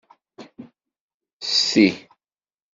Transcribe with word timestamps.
Sti! 1.51 1.85